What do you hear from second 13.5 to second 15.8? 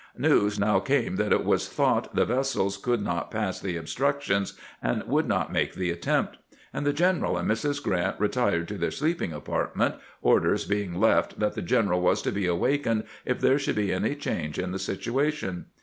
should be any change in the situation.